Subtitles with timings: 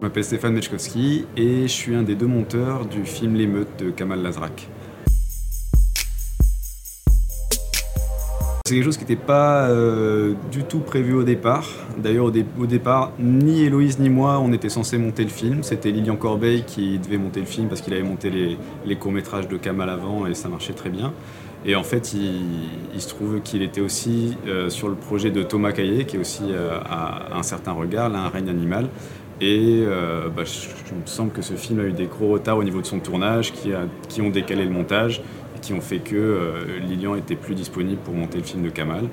[0.00, 4.22] m'appelle Stéphane Mechkowski et je suis un des deux monteurs du film L'émeute de Kamal
[4.22, 4.68] Lazrak.
[8.64, 11.68] C'est quelque chose qui n'était pas euh, du tout prévu au départ.
[11.98, 15.62] D'ailleurs, au, départ, ni Héloïse ni moi, on était censé monter le film.
[15.64, 19.56] C'était Lilian Corbeil qui devait monter le film parce qu'il avait monté les, courts-métrages de
[19.56, 21.12] Kamal avant et ça marchait très bien.
[21.66, 25.72] Et en fait, il, se trouve qu'il était aussi euh, sur le projet de Thomas
[25.72, 28.88] Caillé, qui est aussi euh, à un certain regard, là, un règne animal.
[29.40, 29.84] Et
[30.36, 32.86] bah, je, me semble que ce film a eu des gros retards au niveau de
[32.86, 35.22] son tournage, qui, ont décalé le montage
[35.60, 39.04] qui ont fait que euh, Lilian était plus disponible pour monter le film de Kamal.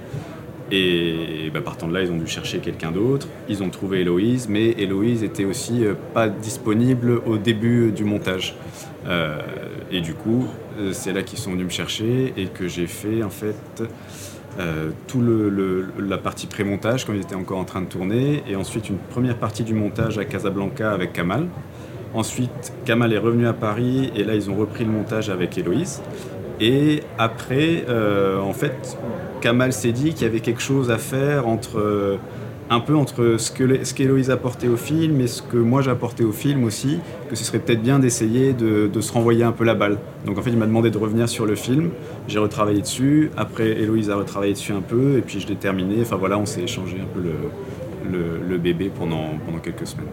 [0.71, 3.27] Et bah, partant de là, ils ont dû chercher quelqu'un d'autre.
[3.47, 8.55] Ils ont trouvé Héloïse, mais Héloïse était aussi euh, pas disponible au début du montage.
[9.91, 10.47] Euh, et du coup,
[10.91, 13.83] c'est là qu'ils sont venus me chercher et que j'ai fait en fait
[14.59, 14.91] euh,
[15.99, 19.37] la partie pré-montage quand ils étaient encore en train de tourner, et ensuite une première
[19.37, 21.47] partie du montage à Casablanca avec Kamal.
[22.13, 26.01] Ensuite, Kamal est revenu à Paris et là ils ont repris le montage avec Héloïse.
[26.59, 28.97] Et après, euh, en fait,
[29.41, 32.17] Kamal s'est dit qu'il y avait quelque chose à faire entre euh,
[32.69, 36.63] un peu entre ce qu'Héloïse apportait au film et ce que moi j'apportais au film
[36.63, 39.97] aussi, que ce serait peut-être bien d'essayer de, se renvoyer un peu la balle.
[40.25, 41.91] Donc en fait, il m'a demandé de revenir sur le film.
[42.27, 43.31] J'ai retravaillé dessus.
[43.37, 45.97] Après, Héloïse a retravaillé dessus un peu et puis je l'ai terminé.
[46.01, 50.07] Enfin voilà, on s'est échangé un peu le, le bébé pendant, pendant quelques semaines.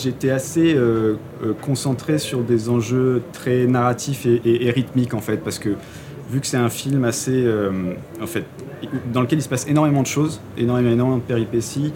[0.00, 5.58] J'étais assez euh, euh, concentré sur des enjeux très narratifs et, rythmiques en fait, parce
[5.58, 5.70] que
[6.30, 8.44] vu que c'est un film assez, euh, en fait,
[9.12, 11.92] dans lequel il se passe énormément de choses, énormément, énormément de péripéties,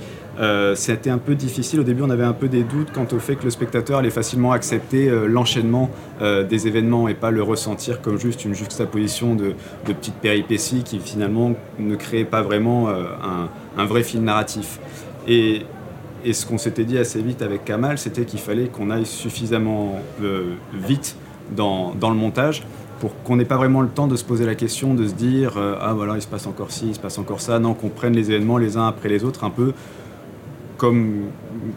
[0.75, 1.79] c'était un peu difficile.
[1.79, 4.11] Au début, on avait un peu des doutes quant au fait que le spectateur allait
[4.11, 10.17] facilement accepter l'enchaînement des événements et pas le ressentir comme juste une juxtaposition de, petites
[10.17, 14.81] péripéties qui finalement ne créaient pas vraiment un, vrai film narratif.
[15.29, 20.01] Et ce qu'on s'était dit assez vite avec Kamal, c'était qu'il fallait qu'on aille suffisamment
[20.23, 21.17] euh, vite
[21.55, 22.63] dans, le montage
[23.01, 25.55] pour qu'on n'ait pas vraiment le temps de se poser la question, de se dire
[25.57, 27.59] euh, ah voilà il se passe encore ci, il se passe encore ça.
[27.59, 29.73] Non, qu'on prenne les événements les uns après les autres, un peu
[30.77, 31.31] comme,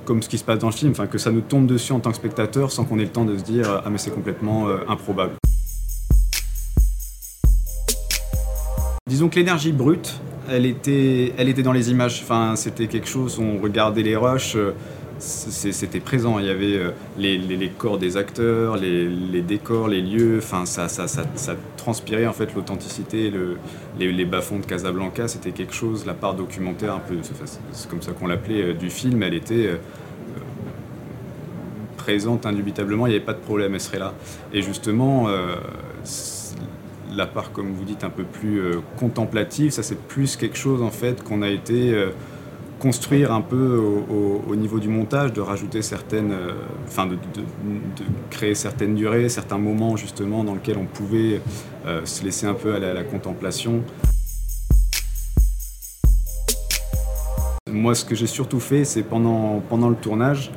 [0.05, 1.99] comme ce qui se passe dans le film, enfin que ça nous tombe dessus en
[1.99, 4.67] tant que spectateur sans qu'on ait le temps de se dire ah mais c'est complètement
[4.67, 5.33] euh, improbable.
[9.07, 10.19] Disons que l'énergie brute,
[10.49, 12.21] elle était, elle était dans les images.
[12.23, 14.73] Enfin, c'était quelque chose, on regardait les rushs, euh,
[15.19, 16.39] c'était présent.
[16.39, 20.37] Il y avait euh, les, corps des acteurs, les, décors, les lieux.
[20.37, 23.57] Enfin, ça, ça, ça, transpirait en fait l'authenticité, le,
[23.99, 25.27] les, bas-fonds de Casablanca.
[25.27, 27.15] C'était quelque chose, la part documentaire, un peu,
[27.71, 29.69] c'est comme ça qu'on l'appelait, euh, du film, elle était
[31.97, 33.07] présente indubitablement.
[33.07, 34.13] Il n'y avait pas de problème, elle serait là.
[34.53, 35.27] Et justement
[37.15, 40.81] la part, comme vous dites, un peu plus euh, contemplative, ça c'est plus quelque chose
[40.81, 42.09] en fait qu'on a été euh,
[42.79, 43.77] construire un peu
[44.47, 46.53] au, niveau du montage, de rajouter certaines, euh,
[46.87, 47.17] enfin de,
[48.29, 51.41] créer certaines durées, certains moments justement dans lesquels on pouvait
[52.03, 53.83] se laisser un peu à la contemplation.
[57.71, 60.51] Moi, ce que j'ai surtout fait, c'est pendant, pendant le tournage,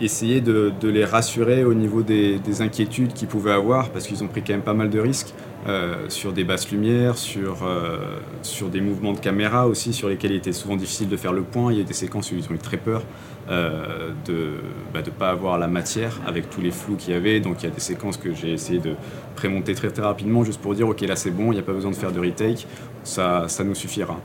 [0.00, 4.42] essayer de, les rassurer au niveau des, inquiétudes qu'ils pouvaient avoir, parce qu'ils ont pris
[4.42, 5.32] quand même pas mal de risques
[5.66, 10.32] euh, sur des basses lumières, sur, euh, sur des mouvements de caméra aussi, sur lesquels
[10.32, 11.72] il était souvent difficile de faire le point.
[11.72, 13.02] Il y a des séquences où ils ont eu très peur
[13.50, 17.40] euh, de ne bah, pas avoir la matière avec tous les flous qu'il y avait.
[17.40, 18.94] Donc il y a des séquences que j'ai essayé de
[19.36, 21.72] prémonter très très rapidement, juste pour dire, ok là c'est bon, il n'y a pas
[21.72, 22.66] besoin de faire de retake,
[23.04, 24.18] ça, ça nous suffira.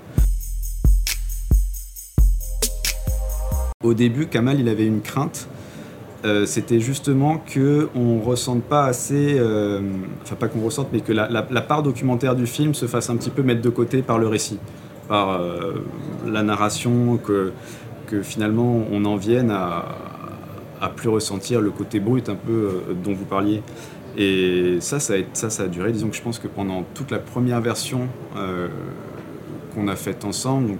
[3.84, 5.48] Au début, Kamal, il avait une crainte.
[6.26, 9.82] Euh, c'était justement qu'on ne ressente pas assez, euh,
[10.22, 11.28] enfin pas qu'on ressente, mais que la,
[11.62, 14.58] part documentaire du film se fasse un petit peu mettre de côté par le récit,
[15.10, 15.74] par euh,
[16.26, 17.52] la narration, que,
[18.08, 19.84] que finalement on en vienne à,
[20.80, 22.70] à plus ressentir le côté brut un peu
[23.04, 23.62] dont vous parliez.
[24.18, 25.92] Et ça ça, a, ça, ça a duré.
[25.92, 28.08] Disons que je pense que pendant toute la première version
[29.74, 30.80] qu'on a faites ensemble, donc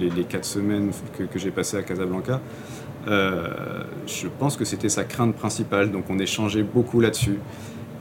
[0.00, 2.40] les, quatre semaines que, j'ai passées à Casablanca,
[3.06, 5.90] euh, je pense que c'était sa crainte principale.
[5.90, 7.38] Donc on échangeait beaucoup là-dessus.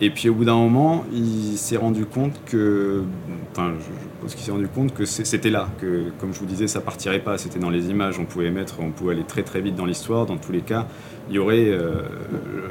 [0.01, 3.03] Et puis au bout d'un moment, il s'est rendu compte que,
[3.51, 6.67] enfin, je, pense qu'il s'est rendu compte que c'était là, que comme je vous disais,
[6.67, 7.37] ça partirait pas.
[7.37, 10.25] C'était dans les images, on pouvait mettre, on pouvait aller très très vite dans l'histoire.
[10.25, 10.87] Dans tous les cas,
[11.29, 12.01] il y aurait euh,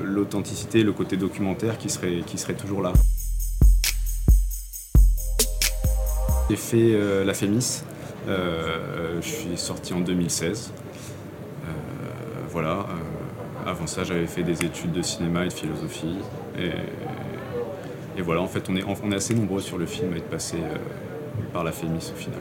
[0.05, 2.93] l'authenticité, le côté documentaire qui serait, qui serait toujours là.
[6.53, 7.83] J'ai fait euh, la FEMIS.
[8.29, 10.71] Euh, je suis sorti en 2016.
[10.71, 11.71] Euh,
[12.51, 12.89] voilà.
[13.67, 16.19] avant ça, j'avais fait des études de cinéma et de philosophie.
[16.59, 20.59] Et, voilà, en fait, on est, assez nombreux sur le film à être passé
[21.55, 22.41] par la FEMIS au final.